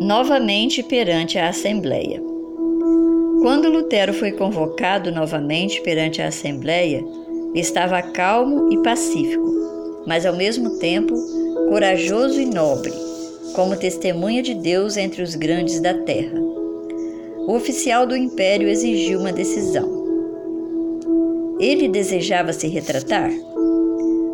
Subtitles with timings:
[0.00, 2.22] novamente perante a Assembleia.
[3.40, 7.02] Quando Lutero foi convocado novamente perante a Assembleia,
[7.54, 11.14] estava calmo e pacífico, mas ao mesmo tempo
[11.70, 12.92] corajoso e nobre,
[13.54, 16.38] como testemunha de Deus entre os grandes da terra.
[17.46, 19.96] O oficial do império exigiu uma decisão.
[21.58, 23.30] Ele desejava se retratar?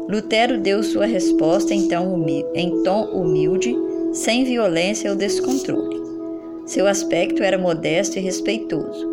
[0.08, 2.14] Lutero deu sua resposta em tom
[3.14, 3.76] humilde,
[4.12, 6.00] sem violência ou descontrole.
[6.66, 9.08] Seu aspecto era modesto e respeitoso,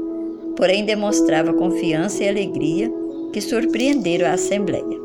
[0.56, 2.92] porém demonstrava confiança e alegria
[3.32, 5.00] que surpreenderam a Assembleia.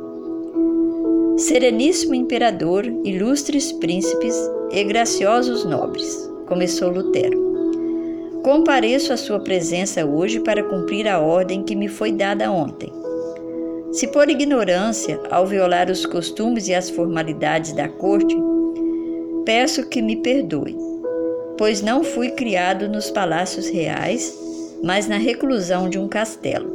[1.36, 4.36] Sereníssimo imperador, ilustres príncipes
[4.72, 7.42] e graciosos nobres, começou Lutero.
[8.42, 12.92] Compareço à sua presença hoje para cumprir a ordem que me foi dada ontem.
[13.90, 18.36] Se por ignorância, ao violar os costumes e as formalidades da corte,
[19.44, 20.94] peço que me perdoe
[21.56, 24.36] pois não fui criado nos palácios reais,
[24.82, 26.72] mas na reclusão de um castelo.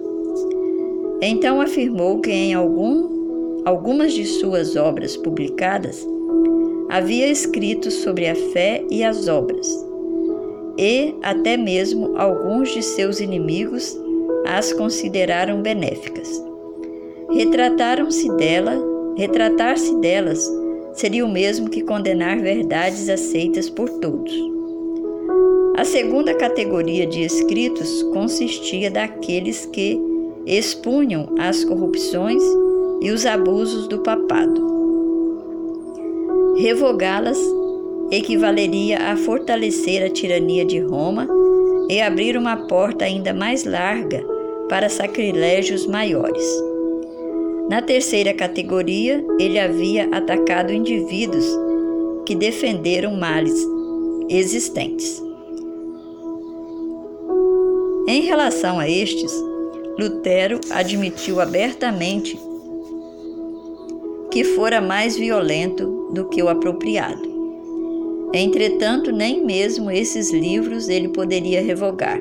[1.21, 6.05] Então afirmou que em algum, algumas de suas obras publicadas
[6.89, 9.67] havia escrito sobre a fé e as obras,
[10.77, 13.97] e até mesmo alguns de seus inimigos
[14.47, 16.29] as consideraram benéficas.
[17.31, 18.75] Retrataram-se dela,
[19.15, 20.49] retratar-se delas
[20.99, 24.33] seria o mesmo que condenar verdades aceitas por todos.
[25.77, 29.97] A segunda categoria de escritos consistia daqueles que
[30.45, 32.43] expunham as corrupções
[33.01, 34.67] e os abusos do papado.
[36.57, 37.39] Revogá-las
[38.11, 41.29] equivaleria a fortalecer a tirania de Roma
[41.89, 44.21] e abrir uma porta ainda mais larga
[44.67, 46.68] para sacrilégios maiores.
[47.69, 51.45] Na terceira categoria, ele havia atacado indivíduos
[52.25, 53.63] que defenderam males
[54.27, 55.21] existentes.
[58.07, 59.31] Em relação a estes,
[59.99, 62.39] Lutero admitiu abertamente
[64.31, 67.21] que fora mais violento do que o apropriado.
[68.33, 72.19] Entretanto, nem mesmo esses livros ele poderia revogar,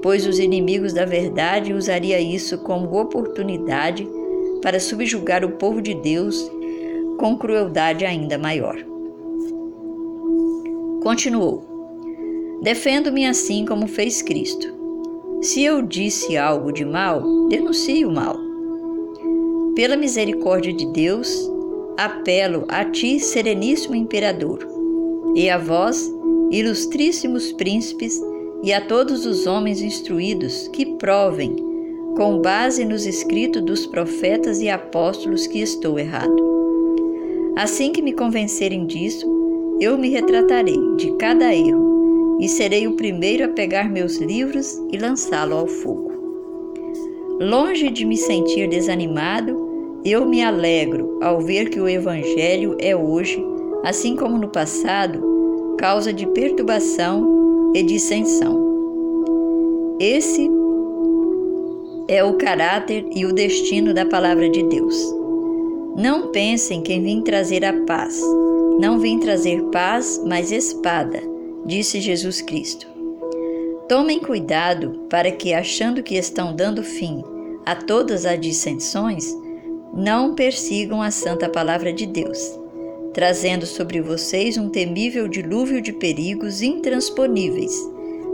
[0.00, 4.08] pois os inimigos da verdade usaria isso como oportunidade
[4.62, 6.50] para subjugar o povo de Deus
[7.18, 8.78] com crueldade ainda maior.
[11.02, 14.82] Continuou: Defendo-me assim como fez Cristo
[15.42, 18.38] se eu disse algo de mal, denuncie o mal.
[19.74, 21.50] Pela misericórdia de Deus,
[21.98, 24.64] apelo a ti, sereníssimo imperador,
[25.34, 26.08] e a vós,
[26.52, 28.22] ilustríssimos príncipes,
[28.62, 31.56] e a todos os homens instruídos que provem,
[32.16, 36.36] com base nos escritos dos profetas e apóstolos, que estou errado.
[37.56, 39.26] Assim que me convencerem disso,
[39.80, 44.98] eu me retratarei de cada erro e serei o primeiro a pegar meus livros e
[44.98, 46.12] lançá-lo ao fogo.
[47.40, 53.42] Longe de me sentir desanimado, eu me alegro ao ver que o Evangelho é hoje,
[53.84, 58.60] assim como no passado, causa de perturbação e dissensão.
[59.98, 60.48] Esse
[62.08, 64.96] é o caráter e o destino da palavra de Deus.
[65.96, 68.20] Não pensem que vim trazer a paz.
[68.80, 71.22] Não vim trazer paz, mas espada
[71.64, 72.86] disse Jesus Cristo.
[73.88, 77.22] Tomem cuidado para que, achando que estão dando fim
[77.64, 79.36] a todas as dissensões,
[79.92, 82.58] não persigam a santa palavra de Deus,
[83.12, 87.78] trazendo sobre vocês um temível dilúvio de perigos intransponíveis,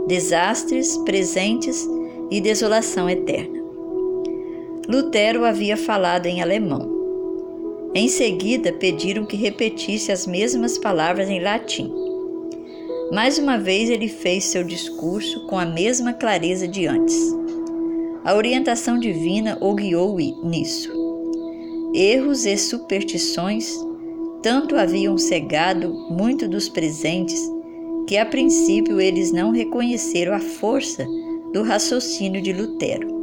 [0.07, 1.87] desastres presentes
[2.31, 3.58] e desolação eterna.
[4.89, 6.89] Lutero havia falado em alemão.
[7.93, 11.93] Em seguida, pediram que repetisse as mesmas palavras em latim.
[13.11, 17.15] Mais uma vez ele fez seu discurso com a mesma clareza de antes.
[18.25, 20.91] A orientação divina o guiou nisso.
[21.93, 23.71] Erros e superstições
[24.41, 27.39] tanto haviam cegado muito dos presentes
[28.07, 31.05] que a princípio eles não reconheceram a força
[31.53, 33.18] do raciocínio de Lutero.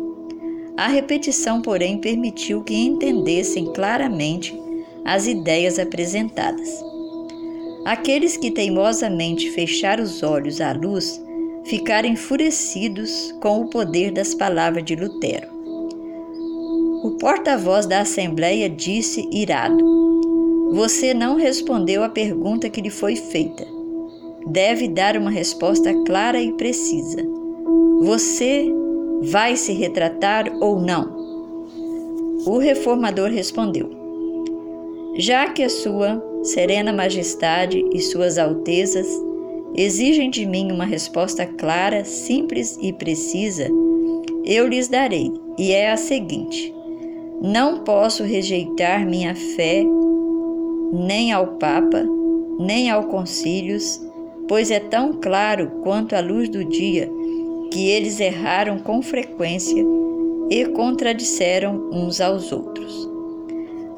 [0.76, 4.54] A repetição, porém, permitiu que entendessem claramente
[5.04, 6.68] as ideias apresentadas.
[7.84, 11.22] Aqueles que teimosamente fecharam os olhos à luz
[11.64, 15.48] ficaram enfurecidos com o poder das palavras de Lutero.
[17.02, 23.66] O porta-voz da Assembleia disse, irado: Você não respondeu à pergunta que lhe foi feita.
[24.46, 27.18] Deve dar uma resposta clara e precisa.
[28.00, 28.70] Você
[29.22, 31.16] vai se retratar ou não?
[32.46, 33.90] O reformador respondeu:
[35.16, 39.08] Já que a sua Serena Majestade e Suas Altezas
[39.74, 43.68] exigem de mim uma resposta clara, simples e precisa,
[44.44, 46.72] eu lhes darei, e é a seguinte:
[47.42, 49.84] não posso rejeitar minha fé
[50.92, 52.04] nem ao Papa,
[52.58, 54.00] nem ao concílios,
[54.48, 57.10] pois é tão claro quanto a luz do dia
[57.70, 59.84] que eles erraram com frequência
[60.50, 63.08] e contradisseram uns aos outros.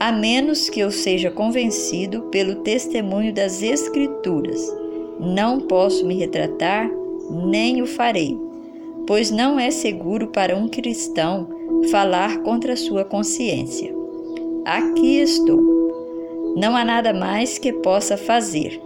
[0.00, 4.60] A menos que eu seja convencido pelo testemunho das Escrituras,
[5.18, 6.88] não posso me retratar,
[7.30, 8.38] nem o farei,
[9.06, 11.48] pois não é seguro para um cristão
[11.90, 13.92] falar contra sua consciência.
[14.64, 16.54] Aqui estou.
[16.56, 18.80] Não há nada mais que possa fazer.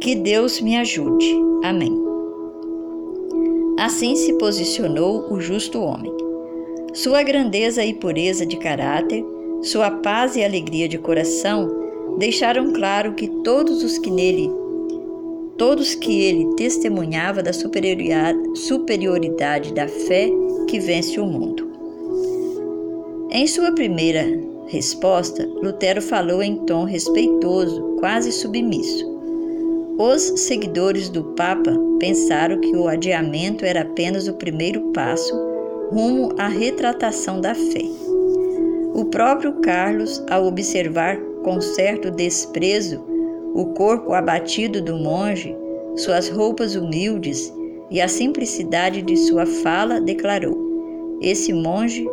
[0.00, 1.26] Que Deus me ajude.
[1.62, 2.05] Amém.
[3.78, 6.12] Assim se posicionou o justo homem.
[6.94, 9.22] Sua grandeza e pureza de caráter,
[9.62, 14.50] sua paz e alegria de coração deixaram claro que todos os que nele
[15.58, 20.30] todos que ele testemunhava da superioridade da fé
[20.68, 21.66] que vence o mundo.
[23.30, 24.38] Em sua primeira
[24.68, 29.15] resposta, Lutero falou em tom respeitoso, quase submisso.
[29.98, 35.34] Os seguidores do Papa pensaram que o adiamento era apenas o primeiro passo
[35.90, 37.84] rumo à retratação da fé.
[38.92, 43.02] O próprio Carlos, ao observar com certo desprezo
[43.54, 45.56] o corpo abatido do monge,
[45.96, 47.50] suas roupas humildes
[47.90, 52.06] e a simplicidade de sua fala, declarou: Esse monge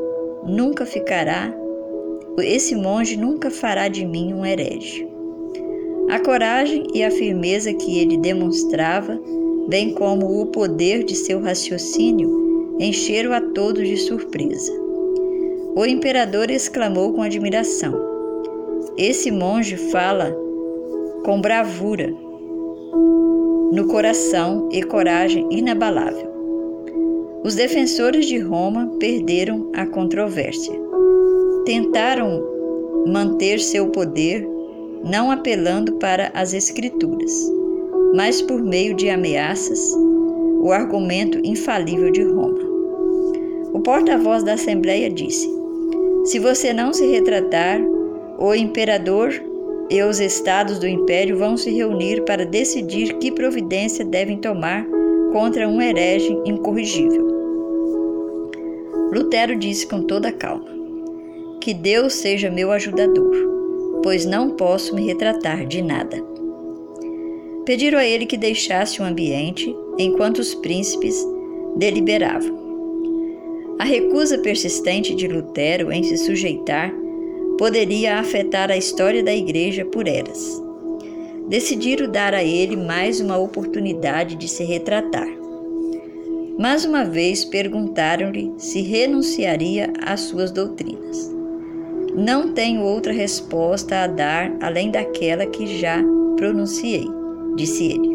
[0.46, 1.54] nunca ficará,
[2.38, 5.13] esse monge nunca fará de mim um herege.
[6.10, 9.20] A coragem e a firmeza que ele demonstrava,
[9.68, 14.72] bem como o poder de seu raciocínio, encheram a todos de surpresa.
[15.76, 17.94] O imperador exclamou com admiração:
[18.98, 20.36] Esse monge fala
[21.24, 22.14] com bravura,
[23.72, 26.32] no coração e coragem inabalável.
[27.44, 30.74] Os defensores de Roma perderam a controvérsia.
[31.66, 32.42] Tentaram
[33.08, 34.48] manter seu poder
[35.04, 37.34] não apelando para as Escrituras,
[38.16, 39.94] mas por meio de ameaças,
[40.62, 42.60] o argumento infalível de Roma.
[43.74, 45.50] O porta-voz da Assembleia disse:
[46.26, 47.82] Se você não se retratar,
[48.40, 49.34] o imperador
[49.90, 54.86] e os estados do império vão se reunir para decidir que providência devem tomar
[55.34, 57.34] contra um herege incorrigível.
[59.14, 60.66] Lutero disse com toda calma:
[61.60, 63.53] Que Deus seja meu ajudador
[64.04, 66.24] pois não posso me retratar de nada.
[67.66, 71.16] Pediram a ele que deixasse o ambiente enquanto os príncipes
[71.78, 72.62] deliberavam.
[73.80, 76.94] A recusa persistente de Lutero em se sujeitar
[77.58, 80.62] poderia afetar a história da Igreja por eras.
[81.48, 85.28] Decidiram dar a ele mais uma oportunidade de se retratar.
[86.58, 91.34] Mais uma vez perguntaram-lhe se renunciaria às suas doutrinas.
[92.16, 95.98] Não tenho outra resposta a dar além daquela que já
[96.38, 97.08] pronunciei,
[97.56, 98.14] disse ele.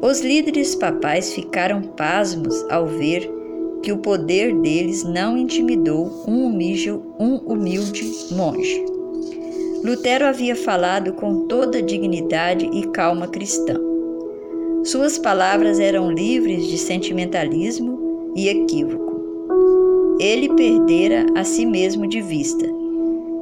[0.00, 3.28] Os líderes papais ficaram pasmos ao ver
[3.82, 8.84] que o poder deles não intimidou um humilde, um humilde monge.
[9.82, 13.74] Lutero havia falado com toda dignidade e calma cristã.
[14.84, 19.09] Suas palavras eram livres de sentimentalismo e equívoco
[20.20, 22.66] ele perdera a si mesmo de vista,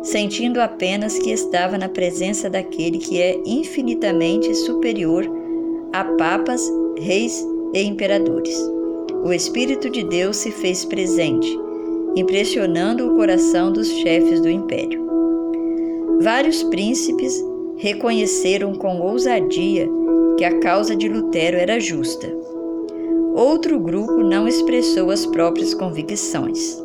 [0.05, 5.29] sentindo apenas que estava na presença daquele que é infinitamente superior
[5.93, 6.63] a papas,
[6.97, 7.45] reis
[7.75, 8.57] e imperadores.
[9.25, 11.49] O Espírito de Deus se fez presente,
[12.15, 15.05] impressionando o coração dos chefes do império.
[16.21, 17.45] Vários príncipes
[17.77, 19.89] reconheceram com ousadia
[20.37, 22.38] que a causa de Lutero era justa
[23.39, 26.77] Outro grupo não expressou as próprias convicções,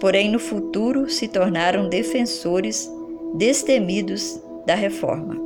[0.00, 2.90] porém no futuro se tornaram defensores
[3.34, 5.36] destemidos da reforma.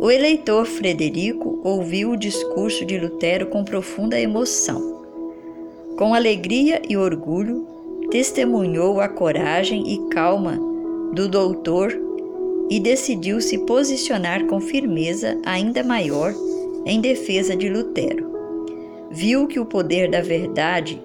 [0.00, 5.04] O eleitor Frederico ouviu o discurso de Lutero com profunda emoção.
[5.98, 7.68] Com alegria e orgulho,
[8.10, 10.58] testemunhou a coragem e calma
[11.12, 11.94] do doutor
[12.70, 16.32] e decidiu se posicionar com firmeza ainda maior
[16.86, 18.32] em defesa de Lutero
[19.14, 21.00] viu que o poder da verdade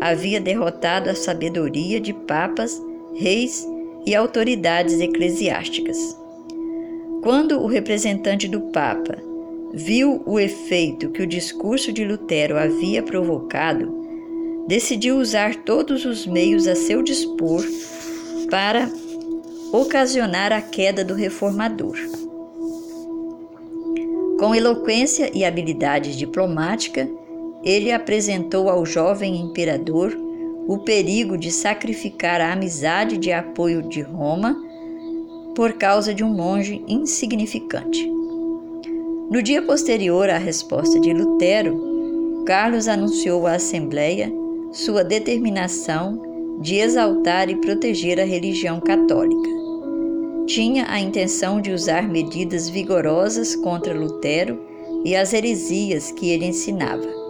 [0.00, 2.82] havia derrotado a sabedoria de papas,
[3.14, 3.64] reis
[4.04, 5.96] e autoridades eclesiásticas.
[7.22, 9.16] Quando o representante do Papa
[9.72, 14.02] viu o efeito que o discurso de Lutero havia provocado,
[14.66, 17.64] decidiu usar todos os meios a seu dispor
[18.50, 18.90] para
[19.72, 21.96] ocasionar a queda do reformador.
[24.40, 27.08] Com eloquência e habilidade diplomática,
[27.62, 30.16] ele apresentou ao jovem imperador
[30.66, 34.56] o perigo de sacrificar a amizade de apoio de Roma
[35.54, 38.10] por causa de um monge insignificante.
[39.30, 44.32] No dia posterior à resposta de Lutero, Carlos anunciou à Assembleia
[44.72, 49.50] sua determinação de exaltar e proteger a religião católica.
[50.46, 54.58] Tinha a intenção de usar medidas vigorosas contra Lutero
[55.04, 57.21] e as heresias que ele ensinava.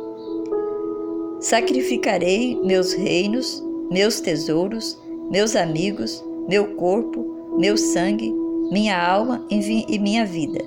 [1.43, 4.97] Sacrificarei meus reinos, meus tesouros,
[5.29, 7.27] meus amigos, meu corpo,
[7.59, 8.33] meu sangue,
[8.71, 10.65] minha alma e minha vida.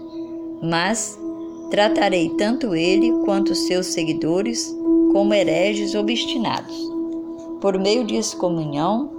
[0.61, 1.17] Mas
[1.71, 4.75] tratarei tanto ele quanto seus seguidores
[5.13, 6.91] como hereges obstinados,
[7.61, 9.09] por meio de excomunhão,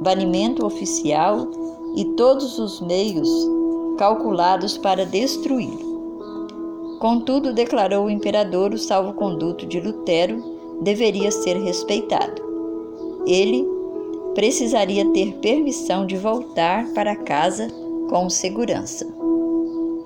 [0.00, 1.50] banimento oficial
[1.96, 3.28] e todos os meios
[3.98, 5.90] calculados para destruí-lo.
[7.00, 12.42] Contudo, declarou o imperador, o salvo-conduto de Lutero deveria ser respeitado.
[13.26, 13.66] Ele
[14.34, 17.68] precisaria ter permissão de voltar para casa
[18.08, 19.19] com segurança.